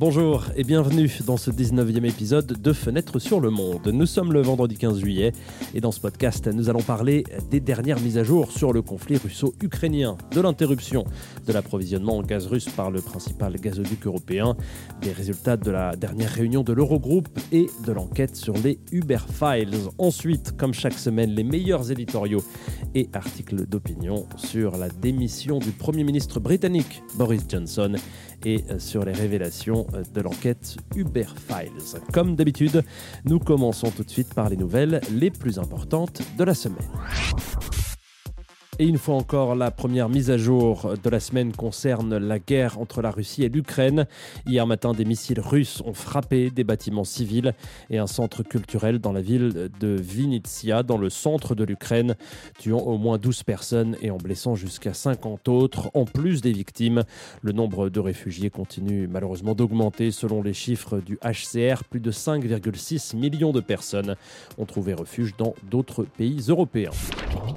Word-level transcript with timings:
Bonjour 0.00 0.46
et 0.56 0.64
bienvenue 0.64 1.10
dans 1.26 1.36
ce 1.36 1.50
19e 1.50 2.06
épisode 2.06 2.46
de 2.46 2.72
Fenêtre 2.72 3.18
sur 3.18 3.38
le 3.38 3.50
Monde. 3.50 3.86
Nous 3.92 4.06
sommes 4.06 4.32
le 4.32 4.40
vendredi 4.40 4.78
15 4.78 4.98
juillet 4.98 5.32
et 5.74 5.82
dans 5.82 5.92
ce 5.92 6.00
podcast, 6.00 6.46
nous 6.46 6.70
allons 6.70 6.80
parler 6.80 7.22
des 7.50 7.60
dernières 7.60 8.00
mises 8.00 8.16
à 8.16 8.24
jour 8.24 8.50
sur 8.50 8.72
le 8.72 8.80
conflit 8.80 9.18
russo-ukrainien, 9.18 10.16
de 10.30 10.40
l'interruption 10.40 11.04
de 11.46 11.52
l'approvisionnement 11.52 12.16
en 12.16 12.22
gaz 12.22 12.46
russe 12.46 12.70
par 12.70 12.90
le 12.90 13.02
principal 13.02 13.56
gazoduc 13.56 14.06
européen, 14.06 14.56
des 15.02 15.12
résultats 15.12 15.58
de 15.58 15.70
la 15.70 15.94
dernière 15.96 16.30
réunion 16.30 16.62
de 16.62 16.72
l'Eurogroupe 16.72 17.28
et 17.52 17.66
de 17.86 17.92
l'enquête 17.92 18.36
sur 18.36 18.54
les 18.54 18.78
Uber 18.92 19.18
Files. 19.30 19.76
Ensuite, 19.98 20.56
comme 20.56 20.72
chaque 20.72 20.98
semaine, 20.98 21.32
les 21.32 21.44
meilleurs 21.44 21.90
éditoriaux 21.90 22.42
et 22.94 23.10
articles 23.12 23.66
d'opinion 23.66 24.26
sur 24.36 24.78
la 24.78 24.88
démission 24.88 25.58
du 25.58 25.72
Premier 25.72 26.04
ministre 26.04 26.40
britannique 26.40 27.02
Boris 27.16 27.42
Johnson 27.46 27.96
et 28.44 28.64
sur 28.78 29.04
les 29.04 29.12
révélations 29.12 29.86
de 30.14 30.20
l'enquête 30.20 30.76
Uber 30.96 31.26
Files. 31.46 32.00
Comme 32.12 32.36
d'habitude, 32.36 32.82
nous 33.24 33.38
commençons 33.38 33.90
tout 33.90 34.04
de 34.04 34.10
suite 34.10 34.34
par 34.34 34.48
les 34.48 34.56
nouvelles 34.56 35.00
les 35.12 35.30
plus 35.30 35.58
importantes 35.58 36.22
de 36.36 36.44
la 36.44 36.54
semaine. 36.54 36.78
Et 38.80 38.86
une 38.86 38.96
fois 38.96 39.16
encore, 39.16 39.56
la 39.56 39.70
première 39.70 40.08
mise 40.08 40.30
à 40.30 40.38
jour 40.38 40.94
de 41.04 41.10
la 41.10 41.20
semaine 41.20 41.52
concerne 41.52 42.16
la 42.16 42.38
guerre 42.38 42.78
entre 42.78 43.02
la 43.02 43.10
Russie 43.10 43.44
et 43.44 43.50
l'Ukraine. 43.50 44.06
Hier 44.46 44.66
matin, 44.66 44.94
des 44.94 45.04
missiles 45.04 45.38
russes 45.38 45.82
ont 45.84 45.92
frappé 45.92 46.48
des 46.48 46.64
bâtiments 46.64 47.04
civils 47.04 47.52
et 47.90 47.98
un 47.98 48.06
centre 48.06 48.42
culturel 48.42 48.98
dans 48.98 49.12
la 49.12 49.20
ville 49.20 49.68
de 49.78 49.96
Vinnytsia, 50.00 50.82
dans 50.82 50.96
le 50.96 51.10
centre 51.10 51.54
de 51.54 51.62
l'Ukraine, 51.62 52.14
tuant 52.58 52.78
au 52.78 52.96
moins 52.96 53.18
12 53.18 53.42
personnes 53.42 53.98
et 54.00 54.10
en 54.10 54.16
blessant 54.16 54.54
jusqu'à 54.54 54.94
50 54.94 55.48
autres. 55.48 55.90
En 55.92 56.06
plus 56.06 56.40
des 56.40 56.52
victimes, 56.52 57.04
le 57.42 57.52
nombre 57.52 57.90
de 57.90 58.00
réfugiés 58.00 58.48
continue 58.48 59.08
malheureusement 59.08 59.54
d'augmenter. 59.54 60.10
Selon 60.10 60.40
les 60.40 60.54
chiffres 60.54 61.00
du 61.00 61.18
HCR, 61.22 61.84
plus 61.84 62.00
de 62.00 62.10
5,6 62.10 63.14
millions 63.14 63.52
de 63.52 63.60
personnes 63.60 64.16
ont 64.56 64.64
trouvé 64.64 64.94
refuge 64.94 65.34
dans 65.36 65.52
d'autres 65.70 66.04
pays 66.04 66.46
européens. 66.48 66.92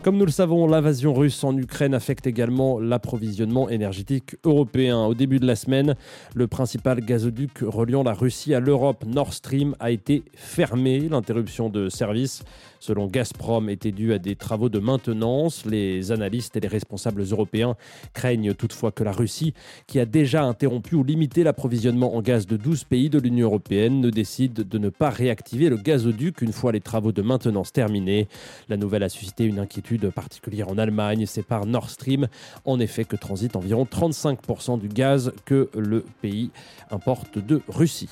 Comme 0.04 0.18
nous 0.18 0.26
le 0.26 0.32
savons, 0.32 0.68
l'invasion 0.68 1.14
russe 1.14 1.44
en 1.44 1.58
Ukraine 1.58 1.94
affecte 1.94 2.28
également 2.28 2.80
l'approvisionnement 2.80 3.70
énergétique 3.70 4.36
européen. 4.44 5.06
Au 5.06 5.14
début 5.14 5.40
de 5.40 5.46
la 5.46 5.56
semaine, 5.56 5.96
le 6.36 6.48
principal 6.48 7.00
gazoduc 7.00 7.60
reliant 7.62 8.04
la 8.04 8.14
Russie 8.14 8.54
à 8.54 8.60
l'Europe, 8.60 9.06
Nord 9.06 9.34
Stream, 9.34 9.76
a 9.80 9.92
été 9.92 10.24
fermé. 10.36 11.00
L'interruption 11.00 11.70
de 11.70 11.88
service 11.88 12.44
selon 12.84 13.08
Gazprom, 13.08 13.70
était 13.70 13.94
due 13.94 14.12
à 14.12 14.20
des 14.20 14.36
travaux 14.36 14.68
de 14.68 14.80
maintenance. 14.80 15.66
Les 15.66 16.12
analystes 16.12 16.58
et 16.58 16.60
les 16.60 16.68
responsables 16.68 17.24
européens 17.32 17.78
craignent 18.14 18.54
toutefois 18.54 18.92
que 18.92 19.06
la 19.06 19.14
Russie, 19.14 19.54
qui 19.88 20.02
a 20.02 20.06
déjà 20.06 20.44
interrompu 20.44 20.96
ou 20.96 21.04
limité 21.04 21.44
l'approvisionnement 21.44 22.14
en 22.14 22.22
gaz 22.22 22.46
de 22.46 22.58
12 22.58 22.84
pays 22.84 23.10
de 23.10 23.20
l'Union 23.20 23.48
européenne, 23.48 24.02
ne 24.02 24.10
décide 24.10 24.68
de 24.68 24.78
ne 24.78 24.90
pas 24.90 25.10
réactiver 25.10 25.70
le 25.70 25.78
gazoduc 25.78 26.42
une 26.42 26.52
fois 26.52 26.74
les 26.74 26.82
travaux 26.82 27.14
de 27.14 27.22
maintenance 27.22 27.72
terminés. 27.72 28.28
La 28.68 28.76
nouvelle 28.76 29.04
a 29.04 29.10
suscité 29.10 29.46
une 29.46 29.60
inquiétude 29.60 29.73
particulière 30.14 30.70
en 30.70 30.78
Allemagne. 30.78 31.26
C'est 31.26 31.44
par 31.44 31.66
Nord 31.66 31.90
Stream, 31.90 32.28
en 32.66 32.80
effet, 32.80 33.06
que 33.06 33.16
transite 33.16 33.56
environ 33.56 33.86
35% 33.86 34.80
du 34.80 34.88
gaz 34.88 35.34
que 35.46 35.70
le 35.76 36.06
pays 36.22 36.52
importe 36.92 37.40
de 37.40 37.62
Russie. 37.68 38.10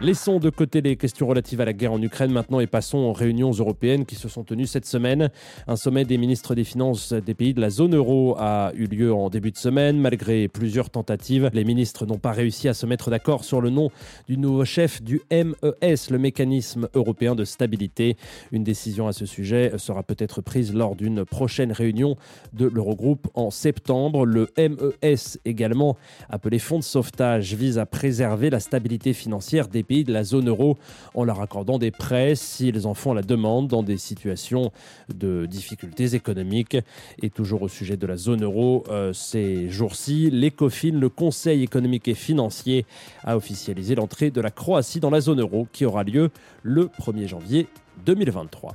Laissons 0.00 0.40
de 0.40 0.50
côté 0.50 0.80
les 0.80 0.96
questions 0.96 1.28
relatives 1.28 1.60
à 1.60 1.64
la 1.64 1.72
guerre 1.72 1.92
en 1.92 2.02
Ukraine 2.02 2.32
maintenant 2.32 2.58
et 2.58 2.66
passons 2.66 2.98
aux 2.98 3.12
réunions 3.12 3.52
européennes 3.52 4.04
qui 4.04 4.16
se 4.16 4.28
sont 4.28 4.42
tenues 4.42 4.66
cette 4.66 4.86
semaine. 4.86 5.30
Un 5.68 5.76
sommet 5.76 6.04
des 6.04 6.18
ministres 6.18 6.54
des 6.54 6.64
Finances 6.64 7.12
des 7.12 7.34
pays 7.34 7.54
de 7.54 7.60
la 7.60 7.70
zone 7.70 7.94
euro 7.94 8.34
a 8.38 8.72
eu 8.74 8.86
lieu 8.86 9.12
en 9.12 9.28
début 9.28 9.52
de 9.52 9.56
semaine. 9.56 9.98
Malgré 9.98 10.48
plusieurs 10.48 10.90
tentatives, 10.90 11.50
les 11.52 11.62
ministres 11.64 12.06
n'ont 12.06 12.18
pas 12.18 12.32
réussi 12.32 12.68
à 12.68 12.74
se 12.74 12.86
mettre 12.86 13.10
d'accord 13.10 13.44
sur 13.44 13.60
le 13.60 13.70
nom 13.70 13.90
du 14.28 14.38
nouveau 14.38 14.64
chef 14.64 15.02
du 15.02 15.20
MES, 15.30 16.10
le 16.10 16.18
mécanisme 16.18 16.88
européen 16.94 17.36
de 17.36 17.44
stabilité. 17.44 18.16
Une 18.50 18.64
décision 18.64 19.06
à 19.06 19.12
ce 19.12 19.26
sujet 19.26 19.72
sera 19.76 20.02
peut-être 20.02 20.40
prise 20.40 20.74
lors 20.74 20.96
d'une 20.96 21.24
prochaine 21.24 21.70
réunion 21.70 22.16
de 22.54 22.66
l'Eurogroupe 22.66 23.28
en 23.34 23.50
septembre. 23.50 24.26
Le 24.26 24.48
MES, 24.56 25.38
également 25.44 25.96
appelé 26.28 26.58
Fonds 26.58 26.78
de 26.78 26.84
sauvetage, 26.84 27.54
vise 27.54 27.78
à 27.78 27.86
préserver 27.86 28.50
la 28.50 28.58
stabilité 28.58 29.12
financière 29.12 29.68
des 29.68 29.81
pays 29.82 30.04
de 30.04 30.12
la 30.12 30.24
zone 30.24 30.48
euro 30.48 30.78
en 31.14 31.24
leur 31.24 31.40
accordant 31.40 31.78
des 31.78 31.90
prêts 31.90 32.34
s'ils 32.34 32.86
en 32.86 32.94
font 32.94 33.14
la 33.14 33.22
demande 33.22 33.68
dans 33.68 33.82
des 33.82 33.98
situations 33.98 34.72
de 35.14 35.46
difficultés 35.46 36.14
économiques. 36.14 36.76
Et 37.22 37.30
toujours 37.30 37.62
au 37.62 37.68
sujet 37.68 37.96
de 37.96 38.06
la 38.06 38.16
zone 38.16 38.44
euro, 38.44 38.84
euh, 38.88 39.12
ces 39.12 39.68
jours-ci, 39.68 40.30
l'ECOFIN, 40.30 40.98
le 40.98 41.08
Conseil 41.08 41.62
économique 41.62 42.08
et 42.08 42.14
financier, 42.14 42.86
a 43.24 43.36
officialisé 43.36 43.94
l'entrée 43.94 44.30
de 44.30 44.40
la 44.40 44.50
Croatie 44.50 45.00
dans 45.00 45.10
la 45.10 45.20
zone 45.20 45.40
euro 45.40 45.66
qui 45.72 45.84
aura 45.84 46.04
lieu 46.04 46.30
le 46.62 46.86
1er 46.86 47.26
janvier 47.26 47.66
2023. 48.04 48.74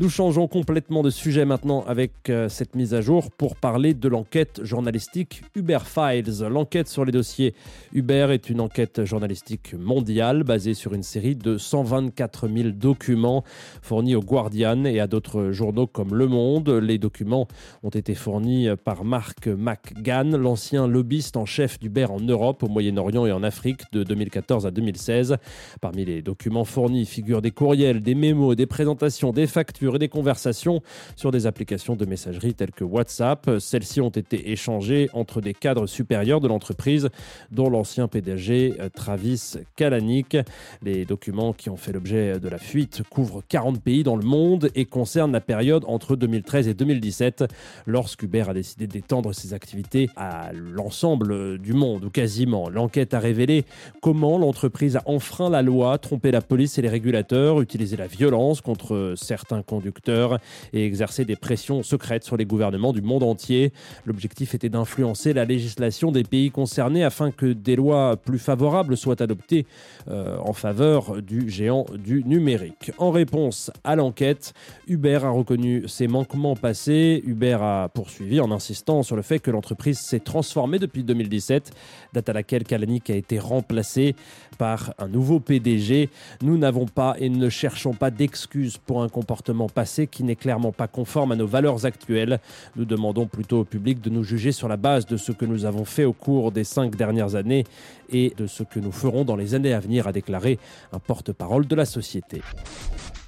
Nous 0.00 0.08
changeons 0.08 0.48
complètement 0.48 1.04
de 1.04 1.10
sujet 1.10 1.44
maintenant 1.44 1.84
avec 1.86 2.28
euh, 2.28 2.48
cette 2.48 2.74
mise 2.74 2.94
à 2.94 3.00
jour 3.00 3.30
pour 3.30 3.54
parler 3.54 3.94
de 3.94 4.08
l'enquête 4.08 4.60
journalistique 4.64 5.42
Uber 5.54 5.78
Files. 5.84 6.40
L'enquête 6.50 6.88
sur 6.88 7.04
les 7.04 7.12
dossiers 7.12 7.54
Uber 7.92 8.26
est 8.30 8.50
une 8.50 8.60
enquête 8.60 9.04
journalistique 9.04 9.72
mondiale 9.78 10.42
basée 10.42 10.74
sur 10.74 10.94
une 10.94 11.04
série 11.04 11.36
de 11.36 11.58
124 11.58 12.48
000 12.48 12.70
documents 12.70 13.44
fournis 13.82 14.16
au 14.16 14.20
Guardian 14.20 14.84
et 14.84 14.98
à 14.98 15.06
d'autres 15.06 15.52
journaux 15.52 15.86
comme 15.86 16.12
Le 16.12 16.26
Monde. 16.26 16.70
Les 16.70 16.98
documents 16.98 17.46
ont 17.84 17.90
été 17.90 18.16
fournis 18.16 18.66
par 18.82 19.04
Mark 19.04 19.46
McGann, 19.46 20.36
l'ancien 20.36 20.88
lobbyiste 20.88 21.36
en 21.36 21.46
chef 21.46 21.78
d'Uber 21.78 22.06
en 22.06 22.18
Europe, 22.18 22.64
au 22.64 22.68
Moyen-Orient 22.68 23.26
et 23.26 23.32
en 23.32 23.44
Afrique 23.44 23.82
de 23.92 24.02
2014 24.02 24.66
à 24.66 24.72
2016. 24.72 25.36
Parmi 25.80 26.04
les 26.04 26.20
documents 26.20 26.64
fournis 26.64 27.06
figurent 27.06 27.42
des 27.42 27.52
courriels, 27.52 28.00
des 28.00 28.16
mémos, 28.16 28.33
des 28.34 28.66
présentations, 28.66 29.32
des 29.32 29.46
factures 29.46 29.96
et 29.96 29.98
des 29.98 30.08
conversations 30.08 30.82
sur 31.16 31.30
des 31.30 31.46
applications 31.46 31.96
de 31.96 32.04
messagerie 32.04 32.54
telles 32.54 32.72
que 32.72 32.84
WhatsApp. 32.84 33.50
Celles-ci 33.58 34.00
ont 34.00 34.10
été 34.10 34.50
échangées 34.50 35.08
entre 35.12 35.40
des 35.40 35.54
cadres 35.54 35.86
supérieurs 35.86 36.40
de 36.40 36.48
l'entreprise, 36.48 37.08
dont 37.50 37.70
l'ancien 37.70 38.08
PDG 38.08 38.74
euh, 38.80 38.88
Travis 38.88 39.54
Kalanick. 39.76 40.36
Les 40.82 41.04
documents 41.04 41.52
qui 41.52 41.70
ont 41.70 41.76
fait 41.76 41.92
l'objet 41.92 42.40
de 42.40 42.48
la 42.48 42.58
fuite 42.58 43.02
couvrent 43.08 43.42
40 43.48 43.80
pays 43.80 44.02
dans 44.02 44.16
le 44.16 44.24
monde 44.24 44.70
et 44.74 44.84
concernent 44.84 45.32
la 45.32 45.40
période 45.40 45.84
entre 45.86 46.16
2013 46.16 46.68
et 46.68 46.74
2017, 46.74 47.44
lorsqu'Uber 47.86 48.44
a 48.48 48.54
décidé 48.54 48.86
d'étendre 48.86 49.32
ses 49.32 49.54
activités 49.54 50.10
à 50.16 50.52
l'ensemble 50.52 51.58
du 51.58 51.72
monde, 51.72 52.04
ou 52.04 52.10
quasiment. 52.10 52.68
L'enquête 52.68 53.14
a 53.14 53.20
révélé 53.20 53.64
comment 54.02 54.38
l'entreprise 54.38 54.96
a 54.96 55.02
enfreint 55.06 55.50
la 55.50 55.62
loi, 55.62 55.98
trompé 55.98 56.30
la 56.30 56.40
police 56.40 56.78
et 56.78 56.82
les 56.82 56.88
régulateurs, 56.88 57.60
utilisé 57.60 57.96
la 57.96 58.06
violence 58.06 58.23
contre 58.62 59.14
certains 59.16 59.62
conducteurs 59.62 60.38
et 60.72 60.84
exercer 60.84 61.24
des 61.24 61.36
pressions 61.36 61.82
secrètes 61.82 62.24
sur 62.24 62.36
les 62.36 62.44
gouvernements 62.44 62.92
du 62.92 63.02
monde 63.02 63.22
entier. 63.22 63.72
L'objectif 64.06 64.54
était 64.54 64.68
d'influencer 64.68 65.32
la 65.32 65.44
législation 65.44 66.12
des 66.12 66.24
pays 66.24 66.50
concernés 66.50 67.04
afin 67.04 67.30
que 67.30 67.46
des 67.46 67.76
lois 67.76 68.16
plus 68.16 68.38
favorables 68.38 68.96
soient 68.96 69.20
adoptées 69.22 69.66
euh, 70.08 70.36
en 70.38 70.52
faveur 70.52 71.22
du 71.22 71.50
géant 71.50 71.86
du 71.96 72.24
numérique. 72.24 72.92
En 72.98 73.10
réponse 73.10 73.70
à 73.84 73.96
l'enquête, 73.96 74.54
Uber 74.88 75.20
a 75.22 75.30
reconnu 75.30 75.84
ses 75.88 76.08
manquements 76.08 76.56
passés. 76.56 77.22
Uber 77.26 77.58
a 77.60 77.88
poursuivi 77.88 78.40
en 78.40 78.50
insistant 78.50 79.02
sur 79.02 79.16
le 79.16 79.22
fait 79.22 79.38
que 79.38 79.50
l'entreprise 79.50 79.98
s'est 79.98 80.20
transformée 80.20 80.78
depuis 80.78 81.04
2017, 81.04 81.72
date 82.12 82.28
à 82.28 82.32
laquelle 82.32 82.64
Kalanick 82.64 83.10
a 83.10 83.14
été 83.14 83.38
remplacé 83.38 84.14
par 84.58 84.94
un 84.98 85.08
nouveau 85.08 85.40
PDG. 85.40 86.08
Nous 86.42 86.58
n'avons 86.58 86.86
pas 86.86 87.16
et 87.18 87.28
ne 87.28 87.48
cherchons 87.48 87.92
pas 87.92 88.10
d'excuses 88.16 88.78
pour 88.78 89.02
un 89.02 89.08
comportement 89.08 89.68
passé 89.68 90.06
qui 90.06 90.24
n'est 90.24 90.36
clairement 90.36 90.72
pas 90.72 90.88
conforme 90.88 91.32
à 91.32 91.36
nos 91.36 91.46
valeurs 91.46 91.84
actuelles. 91.86 92.40
Nous 92.76 92.84
demandons 92.84 93.26
plutôt 93.26 93.60
au 93.60 93.64
public 93.64 94.00
de 94.00 94.10
nous 94.10 94.24
juger 94.24 94.52
sur 94.52 94.68
la 94.68 94.76
base 94.76 95.06
de 95.06 95.16
ce 95.16 95.32
que 95.32 95.44
nous 95.44 95.64
avons 95.64 95.84
fait 95.84 96.04
au 96.04 96.12
cours 96.12 96.52
des 96.52 96.64
cinq 96.64 96.96
dernières 96.96 97.34
années 97.34 97.64
et 98.10 98.32
de 98.36 98.46
ce 98.46 98.62
que 98.62 98.80
nous 98.80 98.92
ferons 98.92 99.24
dans 99.24 99.36
les 99.36 99.54
années 99.54 99.72
à 99.72 99.80
venir, 99.80 100.06
a 100.06 100.12
déclaré 100.12 100.58
un 100.92 100.98
porte-parole 100.98 101.66
de 101.66 101.74
la 101.74 101.84
société. 101.84 102.42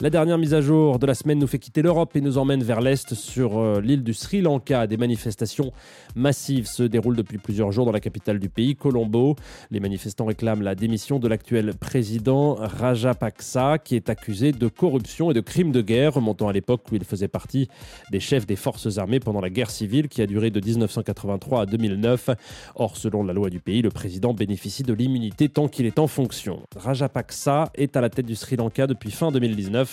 La 0.02 0.10
dernière 0.10 0.36
mise 0.36 0.52
à 0.52 0.60
jour 0.60 0.98
de 0.98 1.06
la 1.06 1.14
semaine 1.14 1.38
nous 1.38 1.46
fait 1.46 1.58
quitter 1.58 1.80
l'Europe 1.80 2.14
et 2.16 2.20
nous 2.20 2.36
emmène 2.36 2.62
vers 2.62 2.82
l'Est 2.82 3.14
sur 3.14 3.58
euh, 3.58 3.80
l'île 3.80 4.04
du 4.04 4.12
Sri 4.12 4.42
Lanka. 4.42 4.86
Des 4.86 4.98
manifestations 4.98 5.72
massives 6.14 6.66
se 6.66 6.82
déroulent 6.82 7.16
depuis 7.16 7.38
plusieurs 7.38 7.72
jours 7.72 7.86
dans 7.86 7.92
la 7.92 8.00
capitale 8.00 8.38
du 8.38 8.50
pays, 8.50 8.76
Colombo. 8.76 9.36
Les 9.70 9.80
manifestants 9.80 10.26
réclament 10.26 10.60
la 10.60 10.74
démission 10.74 11.18
de 11.18 11.26
l'actuel 11.28 11.72
président 11.72 12.56
Rajapaksa 12.56 13.78
qui 13.78 13.96
est 13.96 14.10
accusé 14.10 14.52
de 14.52 14.68
corruption 14.68 15.30
et 15.30 15.34
de 15.34 15.40
crimes 15.40 15.72
de 15.72 15.80
guerre, 15.80 16.12
remontant 16.12 16.48
à 16.48 16.52
l'époque 16.52 16.82
où 16.92 16.94
il 16.94 17.04
faisait 17.04 17.26
partie 17.26 17.70
des 18.10 18.20
chefs 18.20 18.44
des 18.44 18.56
forces 18.56 18.98
armées 18.98 19.18
pendant 19.18 19.40
la 19.40 19.48
guerre 19.48 19.70
civile 19.70 20.08
qui 20.08 20.20
a 20.20 20.26
duré 20.26 20.50
de 20.50 20.60
1983 20.60 21.62
à 21.62 21.64
2009. 21.64 22.28
Or, 22.74 22.98
selon 22.98 23.24
la 23.24 23.32
loi 23.32 23.48
du 23.48 23.60
pays, 23.60 23.80
le 23.80 23.90
président 23.90 24.34
bénéficie 24.34 24.82
de 24.82 24.92
l'immunité 24.92 25.48
tant 25.48 25.68
qu'il 25.68 25.86
est 25.86 25.98
en 25.98 26.06
fonction. 26.06 26.60
Rajapaksa 26.76 27.70
est 27.74 27.96
à 27.96 28.02
la 28.02 28.10
tête 28.10 28.26
du 28.26 28.34
Sri 28.34 28.56
Lanka 28.56 28.86
depuis 28.86 29.10
fin 29.10 29.32
2019 29.32 29.85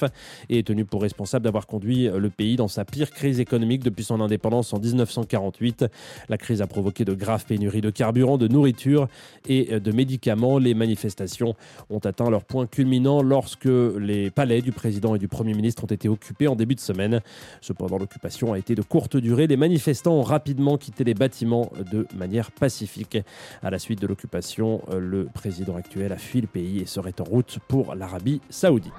et 0.50 0.60
est 0.60 0.68
tenu 0.68 0.86
pour 0.86 1.02
responsable 1.02 1.44
d'avoir 1.46 1.68
conduit 1.68 2.08
le 2.08 2.30
pays 2.30 2.56
dans 2.56 2.68
sa 2.68 2.86
pire 2.86 3.12
crise 3.12 3.40
économique 3.40 3.84
depuis 3.84 4.04
son 4.04 4.22
indépendance 4.22 4.74
en 4.74 4.80
1948. 4.80 5.86
La 6.30 6.38
crise 6.38 6.62
a 6.62 6.68
provoqué 6.68 7.06
de 7.06 7.14
graves 7.14 7.46
pénuries 7.46 7.82
de 7.82 7.90
carburant, 7.90 8.38
de 8.38 8.48
nourriture 8.48 9.08
et 9.48 9.80
de 9.80 9.92
médicaments. 9.92 10.58
Les 10.58 10.74
manifestations 10.74 11.56
ont 11.90 12.00
atteint 12.00 12.30
leur 12.30 12.44
point 12.44 12.68
culminant 12.68 13.22
lorsque 13.22 13.66
les 13.66 14.32
palais 14.32 14.62
du 14.62 14.72
président 14.72 15.16
et 15.16 15.20
du 15.20 15.28
Premier 15.28 15.54
ministre 15.54 15.84
ont 15.84 15.88
été 15.88 16.10
occupés 16.10 16.48
en 16.48 16.56
début 16.56 16.76
de 16.76 16.80
semaine. 16.80 17.22
Cependant, 17.62 17.98
l'occupation 17.98 18.54
a 18.54 18.58
été 18.58 18.76
de 18.76 18.82
courte 18.82 19.18
durée. 19.18 19.48
Les 19.48 19.58
manifestants 19.58 20.14
ont 20.14 20.24
rapidement 20.24 20.78
quitté 20.78 21.04
les 21.04 21.14
bâtiments 21.14 21.72
de 21.92 22.08
manière 22.16 22.52
pacifique. 22.52 23.18
À 23.62 23.70
la 23.70 23.80
suite 23.80 24.02
de 24.02 24.08
l'occupation, 24.08 24.82
le 24.92 25.26
président 25.26 25.76
actuel 25.76 26.12
a 26.12 26.18
fui 26.18 26.42
le 26.42 26.48
pays 26.48 26.80
et 26.80 26.86
serait 26.86 27.20
en 27.20 27.24
route 27.24 27.60
pour 27.68 27.96
l'Arabie 27.96 28.42
saoudite. 28.50 28.94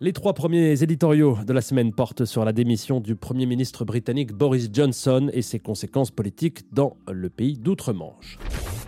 Les 0.00 0.12
trois 0.12 0.32
premiers 0.32 0.80
éditoriaux 0.80 1.38
de 1.44 1.52
la 1.52 1.60
semaine 1.60 1.92
portent 1.92 2.24
sur 2.24 2.44
la 2.44 2.52
démission 2.52 3.00
du 3.00 3.16
Premier 3.16 3.46
ministre 3.46 3.84
britannique 3.84 4.32
Boris 4.32 4.70
Johnson 4.72 5.28
et 5.32 5.42
ses 5.42 5.58
conséquences 5.58 6.12
politiques 6.12 6.72
dans 6.72 6.96
le 7.10 7.28
pays 7.28 7.58
d'outre-Manche. 7.58 8.38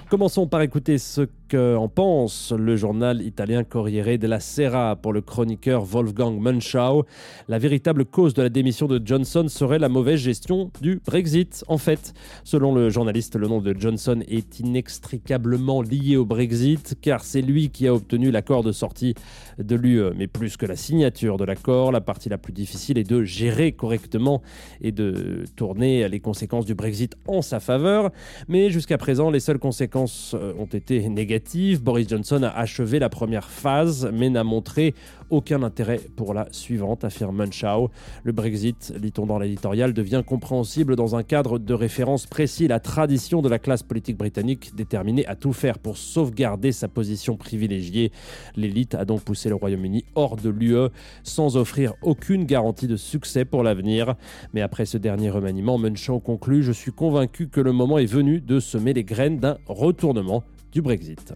Commençons 0.08 0.46
par 0.46 0.62
écouter 0.62 0.98
ce 0.98 1.22
qu'en 1.50 1.88
pense 1.88 2.52
le 2.52 2.76
journal 2.76 3.22
italien 3.22 3.64
Corriere 3.64 4.18
della 4.18 4.38
Sera 4.38 4.94
pour 4.94 5.12
le 5.12 5.20
chroniqueur 5.20 5.84
Wolfgang 5.84 6.38
Munchau. 6.40 7.04
La 7.48 7.58
véritable 7.58 8.04
cause 8.04 8.34
de 8.34 8.42
la 8.42 8.48
démission 8.48 8.86
de 8.86 9.02
Johnson 9.04 9.46
serait 9.48 9.80
la 9.80 9.88
mauvaise 9.88 10.20
gestion 10.20 10.70
du 10.80 11.00
Brexit. 11.04 11.64
En 11.66 11.76
fait, 11.76 12.14
selon 12.44 12.72
le 12.72 12.88
journaliste, 12.88 13.34
le 13.34 13.48
nom 13.48 13.60
de 13.60 13.74
Johnson 13.76 14.22
est 14.28 14.60
inextricablement 14.60 15.82
lié 15.82 16.16
au 16.16 16.24
Brexit 16.24 16.96
car 17.00 17.24
c'est 17.24 17.42
lui 17.42 17.70
qui 17.70 17.88
a 17.88 17.94
obtenu 17.94 18.30
l'accord 18.30 18.62
de 18.62 18.70
sortie 18.70 19.14
de 19.58 19.74
l'UE. 19.74 20.12
Mais 20.16 20.28
plus 20.28 20.56
que 20.56 20.66
la 20.66 20.76
signature 20.76 21.36
de 21.36 21.44
l'accord, 21.44 21.90
la 21.90 22.00
partie 22.00 22.28
la 22.28 22.38
plus 22.38 22.52
difficile 22.52 22.96
est 22.96 23.10
de 23.10 23.24
gérer 23.24 23.72
correctement 23.72 24.40
et 24.80 24.92
de 24.92 25.44
tourner 25.56 26.08
les 26.08 26.20
conséquences 26.20 26.64
du 26.64 26.76
Brexit 26.76 27.16
en 27.26 27.42
sa 27.42 27.58
faveur. 27.58 28.10
Mais 28.46 28.70
jusqu'à 28.70 28.98
présent, 28.98 29.30
les 29.30 29.40
seules 29.40 29.58
conséquences 29.58 30.36
euh, 30.38 30.52
ont 30.56 30.66
été 30.66 31.08
négatives. 31.08 31.39
Boris 31.80 32.08
Johnson 32.08 32.42
a 32.42 32.50
achevé 32.50 32.98
la 32.98 33.08
première 33.08 33.48
phase, 33.48 34.10
mais 34.12 34.30
n'a 34.30 34.44
montré 34.44 34.94
aucun 35.30 35.62
intérêt 35.62 36.00
pour 36.16 36.34
la 36.34 36.48
suivante, 36.50 37.04
affirme 37.04 37.36
Munchau. 37.36 37.90
Le 38.24 38.32
Brexit, 38.32 38.92
lit-on 39.00 39.26
dans 39.26 39.38
l'éditorial, 39.38 39.92
devient 39.92 40.22
compréhensible 40.26 40.96
dans 40.96 41.16
un 41.16 41.22
cadre 41.22 41.58
de 41.58 41.74
référence 41.74 42.26
précis, 42.26 42.68
la 42.68 42.80
tradition 42.80 43.40
de 43.40 43.48
la 43.48 43.58
classe 43.58 43.82
politique 43.82 44.16
britannique 44.16 44.74
déterminée 44.74 45.26
à 45.26 45.36
tout 45.36 45.52
faire 45.52 45.78
pour 45.78 45.96
sauvegarder 45.96 46.72
sa 46.72 46.88
position 46.88 47.36
privilégiée. 47.36 48.10
L'élite 48.56 48.94
a 48.94 49.04
donc 49.04 49.22
poussé 49.22 49.48
le 49.48 49.54
Royaume-Uni 49.54 50.04
hors 50.14 50.36
de 50.36 50.50
l'UE 50.50 50.88
sans 51.22 51.56
offrir 51.56 51.94
aucune 52.02 52.44
garantie 52.44 52.88
de 52.88 52.96
succès 52.96 53.44
pour 53.44 53.62
l'avenir. 53.62 54.14
Mais 54.52 54.60
après 54.60 54.84
ce 54.84 54.98
dernier 54.98 55.30
remaniement, 55.30 55.78
Munchau 55.78 56.18
conclut 56.18 56.62
Je 56.62 56.72
suis 56.72 56.92
convaincu 56.92 57.48
que 57.48 57.60
le 57.60 57.72
moment 57.72 57.98
est 57.98 58.06
venu 58.06 58.40
de 58.40 58.58
semer 58.58 58.92
les 58.92 59.04
graines 59.04 59.38
d'un 59.38 59.58
retournement 59.66 60.42
du 60.72 60.82
Brexit. 60.82 61.34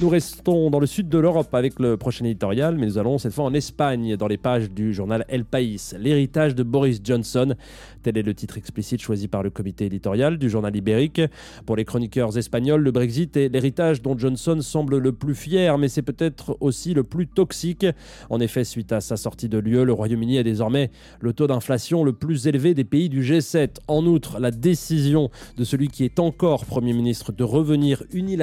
Nous 0.00 0.08
restons 0.08 0.70
dans 0.70 0.80
le 0.80 0.86
sud 0.86 1.08
de 1.08 1.18
l'Europe 1.18 1.54
avec 1.54 1.78
le 1.78 1.96
prochain 1.96 2.24
éditorial, 2.24 2.76
mais 2.76 2.86
nous 2.86 2.98
allons 2.98 3.18
cette 3.18 3.32
fois 3.32 3.44
en 3.44 3.54
Espagne, 3.54 4.16
dans 4.16 4.26
les 4.26 4.36
pages 4.36 4.70
du 4.70 4.92
journal 4.92 5.24
El 5.28 5.44
País. 5.44 5.94
L'héritage 5.96 6.56
de 6.56 6.64
Boris 6.64 7.00
Johnson, 7.04 7.54
tel 8.02 8.18
est 8.18 8.22
le 8.22 8.34
titre 8.34 8.58
explicite 8.58 9.00
choisi 9.00 9.28
par 9.28 9.44
le 9.44 9.50
comité 9.50 9.84
éditorial 9.86 10.38
du 10.38 10.50
journal 10.50 10.74
ibérique. 10.74 11.20
Pour 11.66 11.76
les 11.76 11.84
chroniqueurs 11.84 12.36
espagnols, 12.36 12.82
le 12.82 12.90
Brexit 12.90 13.36
est 13.36 13.48
l'héritage 13.48 14.02
dont 14.02 14.18
Johnson 14.18 14.58
semble 14.60 14.98
le 14.98 15.12
plus 15.12 15.36
fier, 15.36 15.78
mais 15.78 15.88
c'est 15.88 16.02
peut-être 16.02 16.56
aussi 16.60 16.94
le 16.94 17.04
plus 17.04 17.28
toxique. 17.28 17.86
En 18.28 18.40
effet, 18.40 18.64
suite 18.64 18.92
à 18.92 19.00
sa 19.00 19.16
sortie 19.16 19.48
de 19.48 19.58
l'UE, 19.58 19.84
le 19.84 19.92
Royaume-Uni 19.92 20.38
a 20.38 20.42
désormais 20.42 20.90
le 21.20 21.32
taux 21.32 21.46
d'inflation 21.46 22.02
le 22.02 22.12
plus 22.12 22.48
élevé 22.48 22.74
des 22.74 22.84
pays 22.84 23.08
du 23.08 23.22
G7. 23.22 23.76
En 23.86 24.04
outre, 24.06 24.40
la 24.40 24.50
décision 24.50 25.30
de 25.56 25.62
celui 25.62 25.88
qui 25.88 26.04
est 26.04 26.18
encore 26.18 26.64
Premier 26.64 26.92
ministre 26.92 27.30
de 27.30 27.44
revenir 27.44 28.02
unilatéralement 28.12 28.41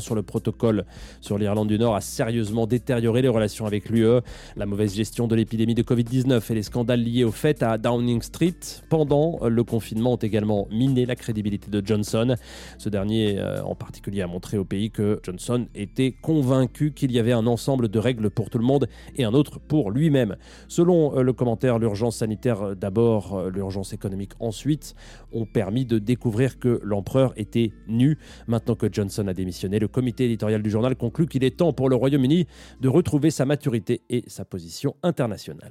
sur 0.00 0.14
le 0.14 0.22
protocole 0.22 0.84
sur 1.20 1.38
l'Irlande 1.38 1.68
du 1.68 1.78
Nord 1.78 1.96
a 1.96 2.00
sérieusement 2.00 2.66
détérioré 2.66 3.22
les 3.22 3.28
relations 3.28 3.66
avec 3.66 3.88
l'UE. 3.88 4.20
La 4.56 4.66
mauvaise 4.66 4.94
gestion 4.94 5.26
de 5.26 5.34
l'épidémie 5.34 5.74
de 5.74 5.82
Covid-19 5.82 6.40
et 6.50 6.54
les 6.54 6.62
scandales 6.62 7.02
liés 7.02 7.24
au 7.24 7.30
fait 7.30 7.62
à 7.62 7.78
Downing 7.78 8.22
Street 8.22 8.58
pendant 8.88 9.38
le 9.46 9.64
confinement 9.64 10.14
ont 10.14 10.16
également 10.16 10.68
miné 10.70 11.06
la 11.06 11.14
crédibilité 11.16 11.70
de 11.70 11.84
Johnson. 11.84 12.36
Ce 12.78 12.88
dernier 12.88 13.38
euh, 13.38 13.62
en 13.62 13.74
particulier 13.74 14.22
a 14.22 14.26
montré 14.26 14.58
au 14.58 14.64
pays 14.64 14.90
que 14.90 15.20
Johnson 15.22 15.66
était 15.74 16.12
convaincu 16.12 16.92
qu'il 16.92 17.12
y 17.12 17.18
avait 17.18 17.32
un 17.32 17.46
ensemble 17.46 17.88
de 17.88 17.98
règles 17.98 18.30
pour 18.30 18.50
tout 18.50 18.58
le 18.58 18.64
monde 18.64 18.88
et 19.16 19.24
un 19.24 19.34
autre 19.34 19.58
pour 19.60 19.90
lui-même. 19.90 20.36
Selon 20.68 21.16
euh, 21.16 21.22
le 21.22 21.32
commentaire, 21.32 21.78
l'urgence 21.78 22.16
sanitaire 22.16 22.62
euh, 22.62 22.74
d'abord, 22.74 23.48
l'urgence 23.50 23.92
économique 23.92 24.32
ensuite, 24.40 24.94
ont 25.32 25.46
permis 25.46 25.84
de 25.84 25.98
découvrir 25.98 26.58
que 26.58 26.80
l'empereur 26.82 27.32
était 27.36 27.72
nu. 27.88 28.18
Maintenant 28.46 28.74
que 28.74 28.92
Johnson 28.92 29.26
a 29.28 29.34
démissionné, 29.36 29.78
le 29.78 29.88
comité 29.88 30.24
éditorial 30.24 30.62
du 30.62 30.70
journal 30.70 30.96
conclut 30.96 31.28
qu'il 31.28 31.44
est 31.44 31.56
temps 31.56 31.72
pour 31.72 31.88
le 31.88 31.94
Royaume-Uni 31.94 32.46
de 32.80 32.88
retrouver 32.88 33.30
sa 33.30 33.44
maturité 33.44 34.02
et 34.10 34.24
sa 34.26 34.44
position 34.44 34.96
internationale. 35.02 35.70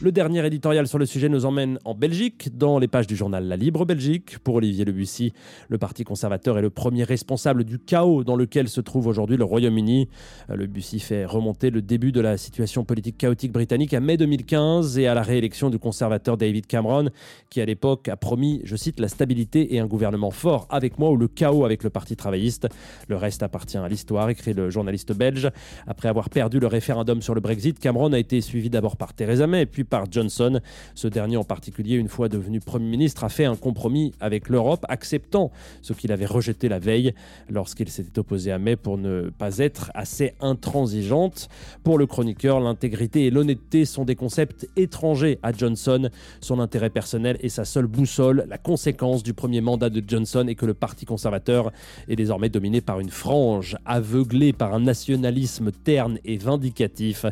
Le 0.00 0.12
dernier 0.12 0.46
éditorial 0.46 0.86
sur 0.86 0.98
le 0.98 1.06
sujet 1.06 1.28
nous 1.28 1.44
emmène 1.44 1.80
en 1.84 1.92
Belgique, 1.92 2.56
dans 2.56 2.78
les 2.78 2.86
pages 2.86 3.08
du 3.08 3.16
journal 3.16 3.44
La 3.48 3.56
Libre 3.56 3.84
Belgique. 3.84 4.38
Pour 4.38 4.54
Olivier 4.54 4.84
Le 4.84 4.92
Bussy, 4.92 5.32
le 5.68 5.76
Parti 5.76 6.04
conservateur 6.04 6.56
est 6.56 6.62
le 6.62 6.70
premier 6.70 7.02
responsable 7.02 7.64
du 7.64 7.80
chaos 7.80 8.22
dans 8.22 8.36
lequel 8.36 8.68
se 8.68 8.80
trouve 8.80 9.08
aujourd'hui 9.08 9.36
le 9.36 9.42
Royaume-Uni. 9.42 10.08
Le 10.48 10.66
Bussy 10.66 11.00
fait 11.00 11.24
remonter 11.24 11.70
le 11.70 11.82
début 11.82 12.12
de 12.12 12.20
la 12.20 12.36
situation 12.36 12.84
politique 12.84 13.18
chaotique 13.18 13.50
britannique 13.50 13.92
à 13.92 13.98
mai 13.98 14.16
2015 14.16 14.98
et 14.98 15.08
à 15.08 15.14
la 15.14 15.22
réélection 15.22 15.68
du 15.68 15.80
conservateur 15.80 16.36
David 16.36 16.68
Cameron, 16.68 17.10
qui 17.50 17.60
à 17.60 17.64
l'époque 17.64 18.06
a 18.06 18.16
promis, 18.16 18.60
je 18.62 18.76
cite, 18.76 19.00
la 19.00 19.08
stabilité 19.08 19.74
et 19.74 19.80
un 19.80 19.86
gouvernement 19.86 20.30
fort 20.30 20.68
avec 20.70 21.00
moi 21.00 21.10
ou 21.10 21.16
le 21.16 21.26
chaos 21.26 21.64
avec 21.64 21.82
le 21.82 21.90
Parti 21.90 22.14
travailliste. 22.14 22.67
Le 23.08 23.16
reste 23.16 23.42
appartient 23.42 23.78
à 23.78 23.88
l'histoire, 23.88 24.28
écrit 24.30 24.54
le 24.54 24.70
journaliste 24.70 25.12
belge. 25.12 25.50
Après 25.86 26.08
avoir 26.08 26.30
perdu 26.30 26.60
le 26.60 26.66
référendum 26.66 27.22
sur 27.22 27.34
le 27.34 27.40
Brexit, 27.40 27.78
Cameron 27.78 28.12
a 28.12 28.18
été 28.18 28.40
suivi 28.40 28.70
d'abord 28.70 28.96
par 28.96 29.14
Theresa 29.14 29.46
May, 29.46 29.66
puis 29.66 29.84
par 29.84 30.10
Johnson. 30.10 30.60
Ce 30.94 31.08
dernier 31.08 31.36
en 31.36 31.44
particulier, 31.44 31.96
une 31.96 32.08
fois 32.08 32.28
devenu 32.28 32.60
Premier 32.60 32.88
ministre, 32.88 33.24
a 33.24 33.28
fait 33.28 33.44
un 33.44 33.56
compromis 33.56 34.12
avec 34.20 34.48
l'Europe, 34.48 34.84
acceptant 34.88 35.50
ce 35.82 35.92
qu'il 35.92 36.12
avait 36.12 36.26
rejeté 36.26 36.68
la 36.68 36.78
veille 36.78 37.14
lorsqu'il 37.48 37.88
s'était 37.88 38.18
opposé 38.18 38.52
à 38.52 38.58
May 38.58 38.76
pour 38.76 38.98
ne 38.98 39.30
pas 39.30 39.58
être 39.58 39.90
assez 39.94 40.34
intransigeante. 40.40 41.48
Pour 41.84 41.98
le 41.98 42.06
chroniqueur, 42.06 42.60
l'intégrité 42.60 43.26
et 43.26 43.30
l'honnêteté 43.30 43.84
sont 43.84 44.04
des 44.04 44.16
concepts 44.16 44.68
étrangers 44.76 45.38
à 45.42 45.52
Johnson. 45.52 46.10
Son 46.40 46.60
intérêt 46.60 46.90
personnel 46.90 47.38
est 47.40 47.48
sa 47.48 47.64
seule 47.64 47.86
boussole. 47.86 48.44
La 48.48 48.58
conséquence 48.58 49.22
du 49.22 49.34
premier 49.34 49.60
mandat 49.60 49.90
de 49.90 50.02
Johnson 50.06 50.46
est 50.48 50.54
que 50.54 50.66
le 50.66 50.74
Parti 50.74 51.06
conservateur 51.06 51.72
est 52.08 52.16
désormais 52.16 52.48
dominé 52.58 52.80
par 52.80 52.98
une 52.98 53.08
frange 53.08 53.76
aveuglée 53.84 54.52
par 54.52 54.74
un 54.74 54.80
nationalisme 54.80 55.70
terne 55.70 56.18
et 56.24 56.36
vindicatif. 56.36 57.24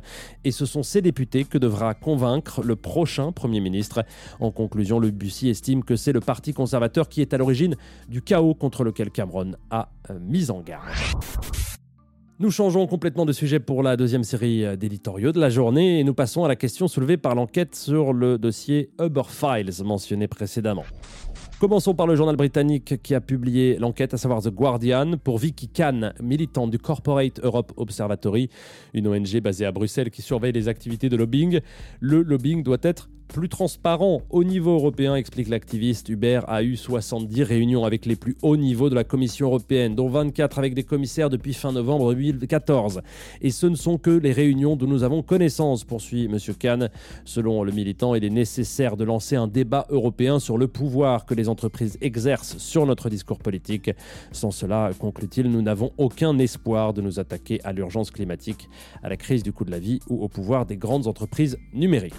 Et 0.45 0.53
ce 0.53 0.67
sont 0.67 0.85
ces 0.85 1.03
députés 1.03 1.43
que 1.43 1.59
devra 1.59 1.95
convaincre 1.95 2.63
le 2.63 2.77
prochain 2.77 3.33
Premier 3.33 3.59
ministre. 3.59 4.05
En 4.39 4.53
conclusion, 4.53 5.01
le 5.01 5.11
Bussy 5.11 5.49
estime 5.49 5.83
que 5.83 5.97
c'est 5.97 6.13
le 6.13 6.21
Parti 6.21 6.53
conservateur 6.53 7.09
qui 7.09 7.23
est 7.23 7.35
à 7.35 7.39
l'origine 7.39 7.75
du 8.09 8.23
chaos 8.23 8.55
contre 8.55 8.85
lequel 8.85 9.11
Cameron 9.11 9.55
a 9.71 9.89
euh, 10.11 10.19
mis 10.21 10.49
en 10.53 10.61
garde. 10.61 10.87
Nous 12.39 12.53
changeons 12.53 12.87
complètement 12.87 13.25
de 13.25 13.33
sujet 13.33 13.59
pour 13.59 13.83
la 13.83 13.97
deuxième 13.97 14.23
série 14.23 14.65
euh, 14.65 14.77
d'éditoriaux 14.77 15.33
de 15.33 15.41
la 15.41 15.51
journée 15.51 15.99
et 15.99 16.05
nous 16.05 16.15
passons 16.15 16.45
à 16.45 16.49
la 16.49 16.55
question 16.55 16.87
soulevée 16.87 17.17
par 17.17 17.35
l'enquête 17.35 17.75
sur 17.75 18.13
le 18.13 18.39
dossier 18.39 18.91
Uber 19.01 19.23
Files 19.29 19.83
mentionné 19.83 20.29
précédemment. 20.29 20.85
Commençons 21.59 21.95
par 21.95 22.07
le 22.07 22.17
journal 22.17 22.37
britannique 22.37 23.03
qui 23.03 23.15
a 23.15 23.21
publié 23.23 23.79
l'enquête, 23.79 24.13
à 24.13 24.19
savoir 24.19 24.43
The 24.43 24.51
Guardian, 24.51 25.17
pour 25.17 25.39
Vicky 25.39 25.69
Khan, 25.69 26.11
militante 26.23 26.71
du 26.71 26.79
Corporate 26.79 27.41
Europe 27.43 27.73
Observatory, 27.79 28.51
une 28.93 29.09
ONG 29.09 29.41
basée 29.41 29.65
à 29.65 29.73
Bruxelles 29.73 30.11
qui 30.11 30.21
surveille 30.21 30.53
les 30.53 30.69
activités 30.69 31.09
de 31.09 31.17
lobbying. 31.17 31.61
Le 32.01 32.21
lobbying 32.21 32.63
doit 32.63 32.77
être 32.83 33.09
plus 33.27 33.49
transparent 33.49 34.23
au 34.31 34.45
niveau 34.45 34.75
européen, 34.75 35.15
explique 35.15 35.49
l'activiste. 35.49 36.09
Hubert 36.09 36.49
a 36.49 36.63
eu 36.63 36.77
70 36.77 37.43
réunions 37.43 37.85
avec 37.85 38.07
les 38.07 38.17
plus 38.17 38.37
hauts 38.43 38.57
niveaux 38.57 38.91
de 38.91 38.95
la 38.95 39.05
Commission 39.05 39.47
européenne, 39.47 39.95
dont 39.95 40.09
24 40.09 40.59
avec 40.59 40.75
des 40.75 40.83
commissaires 40.83 41.31
depuis 41.31 41.55
fin 41.55 41.73
novembre 41.73 42.15
2014. 42.15 43.03
Et 43.43 43.51
ce 43.51 43.67
ne 43.67 43.75
sont 43.75 43.99
que 43.99 44.11
les 44.11 44.33
réunions 44.33 44.77
dont 44.77 44.87
nous 44.87 45.03
avons 45.03 45.23
connaissance, 45.23 45.85
poursuit 45.85 46.25
M. 46.25 46.39
Kahn. 46.59 46.91
Selon 47.25 47.63
le 47.63 47.73
militant, 47.73 48.15
il 48.15 48.25
est 48.25 48.31
nécessaire 48.31 48.97
de 48.97 49.05
lancer 49.05 49.37
un 49.37 49.49
débat 49.49 49.87
européen 49.91 50.39
sur 50.39 50.59
le 50.59 50.69
pouvoir 50.69 51.27
que 51.27 51.35
les 51.35 51.49
entreprises 51.49 51.99
exercent 52.01 52.59
sur 52.59 52.87
notre 52.87 53.11
discours 53.11 53.39
politique. 53.39 53.91
Sans 54.33 54.51
cela, 54.51 54.91
conclut-il, 54.99 55.51
nous 55.51 55.63
n'avons 55.63 55.93
aucun 55.99 56.39
espoir 56.39 56.93
de 56.93 57.03
nous 57.03 57.21
attaquer 57.21 57.61
à 57.65 57.73
l'urgence 57.73 58.11
climatique, 58.11 58.69
à 59.03 59.09
la 59.09 59.17
crise 59.17 59.43
du 59.43 59.53
coût 59.53 59.65
de 59.65 59.71
la 59.71 59.79
vie 59.79 60.01
ou 60.09 60.23
au 60.23 60.29
pouvoir 60.29 60.67
des 60.67 60.77
grandes 60.77 61.07
entreprises 61.07 61.59
numériques. 61.73 62.15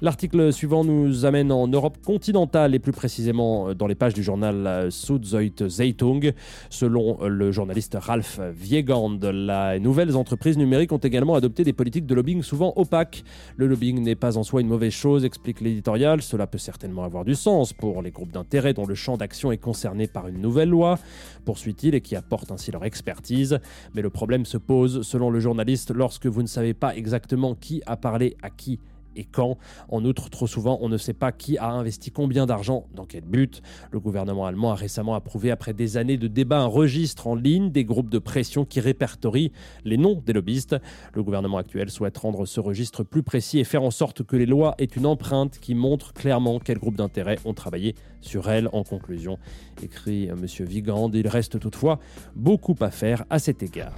L'article 0.00 0.52
suivant 0.52 0.84
nous 0.84 1.24
amène 1.24 1.50
en 1.50 1.66
Europe 1.66 1.98
continentale 2.04 2.72
et 2.72 2.78
plus 2.78 2.92
précisément 2.92 3.74
dans 3.74 3.88
les 3.88 3.96
pages 3.96 4.14
du 4.14 4.22
journal 4.22 4.92
Süddeutsche 4.92 5.66
Zeitung. 5.66 6.32
Selon 6.70 7.26
le 7.26 7.50
journaliste 7.50 7.96
Ralph 8.00 8.38
Viegand, 8.52 9.18
les 9.20 9.80
nouvelles 9.80 10.16
entreprises 10.16 10.56
numériques 10.56 10.92
ont 10.92 10.98
également 10.98 11.34
adopté 11.34 11.64
des 11.64 11.72
politiques 11.72 12.06
de 12.06 12.14
lobbying 12.14 12.42
souvent 12.42 12.72
opaques. 12.76 13.24
Le 13.56 13.66
lobbying 13.66 14.00
n'est 14.00 14.14
pas 14.14 14.38
en 14.38 14.44
soi 14.44 14.60
une 14.60 14.68
mauvaise 14.68 14.92
chose, 14.92 15.24
explique 15.24 15.60
l'éditorial. 15.60 16.22
Cela 16.22 16.46
peut 16.46 16.58
certainement 16.58 17.02
avoir 17.02 17.24
du 17.24 17.34
sens 17.34 17.72
pour 17.72 18.00
les 18.00 18.12
groupes 18.12 18.30
d'intérêt 18.30 18.74
dont 18.74 18.86
le 18.86 18.94
champ 18.94 19.16
d'action 19.16 19.50
est 19.50 19.58
concerné 19.58 20.06
par 20.06 20.28
une 20.28 20.40
nouvelle 20.40 20.68
loi, 20.68 21.00
poursuit-il, 21.44 21.96
et 21.96 22.00
qui 22.00 22.14
apportent 22.14 22.52
ainsi 22.52 22.70
leur 22.70 22.84
expertise. 22.84 23.58
Mais 23.94 24.02
le 24.02 24.10
problème 24.10 24.44
se 24.44 24.58
pose, 24.58 25.02
selon 25.02 25.30
le 25.30 25.40
journaliste, 25.40 25.92
lorsque 25.92 26.26
vous 26.26 26.42
ne 26.42 26.46
savez 26.46 26.72
pas 26.72 26.94
exactement 26.94 27.56
qui 27.56 27.82
a 27.86 27.96
parlé 27.96 28.36
à 28.42 28.50
qui 28.50 28.78
et 29.18 29.24
quand. 29.24 29.58
En 29.88 30.04
outre, 30.04 30.30
trop 30.30 30.46
souvent, 30.46 30.78
on 30.80 30.88
ne 30.88 30.96
sait 30.96 31.12
pas 31.12 31.32
qui 31.32 31.58
a 31.58 31.70
investi 31.70 32.10
combien 32.10 32.46
d'argent, 32.46 32.86
dans 32.94 33.04
quel 33.04 33.24
but. 33.24 33.62
Le 33.90 34.00
gouvernement 34.00 34.46
allemand 34.46 34.70
a 34.70 34.74
récemment 34.74 35.14
approuvé, 35.14 35.50
après 35.50 35.74
des 35.74 35.96
années 35.96 36.16
de 36.16 36.28
débats, 36.28 36.60
un 36.60 36.66
registre 36.66 37.26
en 37.26 37.34
ligne 37.34 37.70
des 37.70 37.84
groupes 37.84 38.10
de 38.10 38.18
pression 38.18 38.64
qui 38.64 38.80
répertorient 38.80 39.52
les 39.84 39.96
noms 39.96 40.22
des 40.24 40.32
lobbyistes. 40.32 40.76
Le 41.12 41.22
gouvernement 41.22 41.58
actuel 41.58 41.90
souhaite 41.90 42.16
rendre 42.18 42.46
ce 42.46 42.60
registre 42.60 43.02
plus 43.02 43.22
précis 43.22 43.58
et 43.58 43.64
faire 43.64 43.82
en 43.82 43.90
sorte 43.90 44.22
que 44.22 44.36
les 44.36 44.46
lois 44.46 44.74
aient 44.78 44.84
une 44.84 45.06
empreinte 45.06 45.58
qui 45.58 45.74
montre 45.74 46.12
clairement 46.12 46.58
quels 46.58 46.78
groupes 46.78 46.96
d'intérêt 46.96 47.38
ont 47.44 47.54
travaillé 47.54 47.94
sur 48.20 48.48
elles. 48.48 48.68
En 48.72 48.84
conclusion, 48.84 49.38
écrit 49.82 50.26
M. 50.26 50.46
Vigand, 50.60 51.10
il 51.12 51.28
reste 51.28 51.58
toutefois 51.58 51.98
beaucoup 52.36 52.76
à 52.80 52.90
faire 52.90 53.24
à 53.30 53.38
cet 53.38 53.62
égard. 53.62 53.94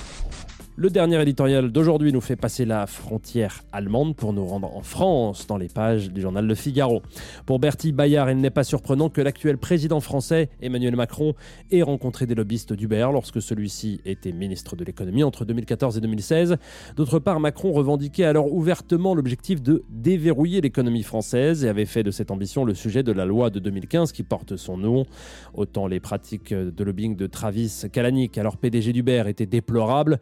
Le 0.80 0.88
dernier 0.88 1.20
éditorial 1.20 1.70
d'aujourd'hui 1.70 2.10
nous 2.10 2.22
fait 2.22 2.36
passer 2.36 2.64
la 2.64 2.86
frontière 2.86 3.64
allemande 3.70 4.16
pour 4.16 4.32
nous 4.32 4.46
rendre 4.46 4.74
en 4.74 4.80
France 4.80 5.46
dans 5.46 5.58
les 5.58 5.68
pages 5.68 6.10
du 6.10 6.22
journal 6.22 6.46
Le 6.46 6.54
Figaro. 6.54 7.02
Pour 7.44 7.58
Bertie 7.58 7.92
Bayard, 7.92 8.30
il 8.30 8.38
n'est 8.38 8.48
pas 8.48 8.64
surprenant 8.64 9.10
que 9.10 9.20
l'actuel 9.20 9.58
président 9.58 10.00
français, 10.00 10.48
Emmanuel 10.62 10.96
Macron, 10.96 11.34
ait 11.70 11.82
rencontré 11.82 12.24
des 12.24 12.34
lobbyistes 12.34 12.72
d'Uber 12.72 13.10
lorsque 13.12 13.42
celui-ci 13.42 14.00
était 14.06 14.32
ministre 14.32 14.74
de 14.74 14.82
l'économie 14.82 15.22
entre 15.22 15.44
2014 15.44 15.98
et 15.98 16.00
2016. 16.00 16.56
D'autre 16.96 17.18
part, 17.18 17.40
Macron 17.40 17.72
revendiquait 17.72 18.24
alors 18.24 18.50
ouvertement 18.50 19.14
l'objectif 19.14 19.60
de 19.60 19.84
déverrouiller 19.90 20.62
l'économie 20.62 21.02
française 21.02 21.62
et 21.62 21.68
avait 21.68 21.84
fait 21.84 22.04
de 22.04 22.10
cette 22.10 22.30
ambition 22.30 22.64
le 22.64 22.72
sujet 22.72 23.02
de 23.02 23.12
la 23.12 23.26
loi 23.26 23.50
de 23.50 23.58
2015 23.58 24.12
qui 24.12 24.22
porte 24.22 24.56
son 24.56 24.78
nom. 24.78 25.04
Autant 25.52 25.86
les 25.86 26.00
pratiques 26.00 26.54
de 26.54 26.84
lobbying 26.84 27.16
de 27.16 27.26
Travis 27.26 27.82
Kalanick, 27.92 28.38
alors 28.38 28.56
PDG 28.56 28.94
d'Uber, 28.94 29.24
étaient 29.26 29.44
déplorables, 29.44 30.18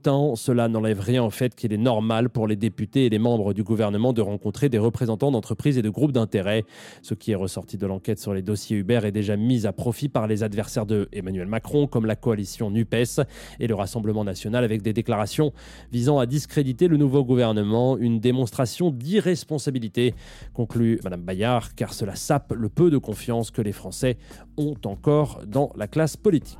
Autant 0.00 0.34
cela 0.34 0.68
n'enlève 0.68 0.98
rien 0.98 1.22
au 1.22 1.28
fait 1.28 1.54
qu'il 1.54 1.74
est 1.74 1.76
normal 1.76 2.30
pour 2.30 2.46
les 2.46 2.56
députés 2.56 3.04
et 3.04 3.10
les 3.10 3.18
membres 3.18 3.52
du 3.52 3.62
gouvernement 3.62 4.14
de 4.14 4.22
rencontrer 4.22 4.70
des 4.70 4.78
représentants 4.78 5.30
d'entreprises 5.30 5.76
et 5.76 5.82
de 5.82 5.90
groupes 5.90 6.12
d'intérêt. 6.12 6.64
Ce 7.02 7.12
qui 7.12 7.32
est 7.32 7.34
ressorti 7.34 7.76
de 7.76 7.86
l'enquête 7.86 8.18
sur 8.18 8.32
les 8.32 8.40
dossiers 8.40 8.78
Uber 8.78 9.00
est 9.04 9.12
déjà 9.12 9.36
mis 9.36 9.66
à 9.66 9.74
profit 9.74 10.08
par 10.08 10.26
les 10.26 10.42
adversaires 10.42 10.86
de 10.86 11.06
Emmanuel 11.12 11.48
Macron, 11.48 11.86
comme 11.86 12.06
la 12.06 12.16
coalition 12.16 12.70
NUPES 12.70 13.20
et 13.58 13.66
le 13.66 13.74
Rassemblement 13.74 14.24
national, 14.24 14.64
avec 14.64 14.80
des 14.80 14.94
déclarations 14.94 15.52
visant 15.92 16.18
à 16.18 16.24
discréditer 16.24 16.88
le 16.88 16.96
nouveau 16.96 17.22
gouvernement, 17.22 17.98
une 17.98 18.20
démonstration 18.20 18.90
d'irresponsabilité, 18.90 20.14
conclut 20.54 20.98
Mme 21.04 21.20
Bayard, 21.20 21.74
car 21.74 21.92
cela 21.92 22.14
sape 22.14 22.54
le 22.56 22.70
peu 22.70 22.90
de 22.90 22.96
confiance 22.96 23.50
que 23.50 23.60
les 23.60 23.72
Français 23.72 24.16
ont 24.56 24.76
encore 24.86 25.42
dans 25.46 25.70
la 25.76 25.88
classe 25.88 26.16
politique. 26.16 26.56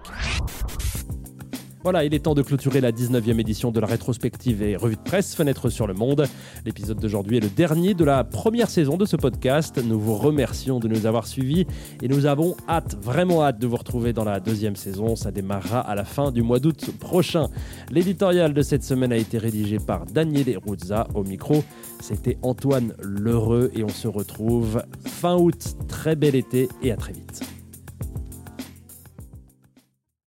Voilà, 1.83 2.05
il 2.05 2.13
est 2.13 2.19
temps 2.19 2.35
de 2.35 2.43
clôturer 2.43 2.83
la 2.83 2.93
19e 2.93 3.41
édition 3.41 3.71
de 3.71 3.81
la 3.81 3.87
rétrospective 3.87 4.63
et 4.63 4.77
revue 4.77 4.97
de 4.97 5.01
presse 5.01 5.35
Fenêtre 5.35 5.71
sur 5.71 5.87
le 5.87 5.95
Monde. 5.95 6.27
L'épisode 6.67 7.01
d'aujourd'hui 7.01 7.39
est 7.39 7.41
le 7.41 7.49
dernier 7.49 7.95
de 7.95 8.05
la 8.05 8.23
première 8.23 8.69
saison 8.69 8.99
de 8.99 9.07
ce 9.07 9.17
podcast. 9.17 9.81
Nous 9.83 9.99
vous 9.99 10.15
remercions 10.15 10.79
de 10.79 10.89
nous 10.89 11.07
avoir 11.07 11.27
suivis 11.27 11.67
et 12.03 12.09
nous 12.09 12.27
avons 12.27 12.55
hâte, 12.69 12.99
vraiment 13.01 13.43
hâte 13.43 13.59
de 13.59 13.67
vous 13.67 13.77
retrouver 13.77 14.13
dans 14.13 14.25
la 14.25 14.41
deuxième 14.41 14.77
saison. 14.77 15.17
Ça 15.17 15.31
démarrera 15.31 15.81
à 15.81 15.95
la 15.95 16.05
fin 16.05 16.33
du 16.33 16.43
mois 16.43 16.59
d'août 16.59 16.91
prochain. 17.01 17.49
L'éditorial 17.91 18.53
de 18.53 18.61
cette 18.61 18.85
semaine 18.85 19.13
a 19.13 19.17
été 19.17 19.39
rédigé 19.39 19.79
par 19.79 20.05
Daniele 20.05 20.59
Ruzza 20.59 21.09
au 21.15 21.25
micro. 21.25 21.65
C'était 22.01 22.37
Antoine 22.43 22.93
Lheureux 23.01 23.71
et 23.75 23.85
on 23.85 23.89
se 23.89 24.07
retrouve 24.07 24.83
fin 25.07 25.37
août. 25.37 25.77
Très 25.89 26.15
bel 26.15 26.35
été 26.35 26.69
et 26.83 26.93
à 26.93 26.97
très 26.97 27.15
vite. 27.15 27.60